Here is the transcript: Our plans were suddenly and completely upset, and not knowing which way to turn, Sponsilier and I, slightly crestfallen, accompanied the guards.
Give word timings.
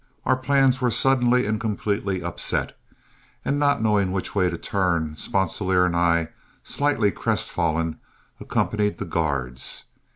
Our 0.25 0.35
plans 0.35 0.81
were 0.81 0.89
suddenly 0.89 1.45
and 1.45 1.59
completely 1.59 2.23
upset, 2.23 2.75
and 3.45 3.59
not 3.59 3.83
knowing 3.83 4.11
which 4.11 4.33
way 4.33 4.49
to 4.49 4.57
turn, 4.57 5.15
Sponsilier 5.15 5.85
and 5.85 5.95
I, 5.95 6.29
slightly 6.63 7.11
crestfallen, 7.11 7.99
accompanied 8.39 8.97
the 8.97 9.05
guards. 9.05 9.83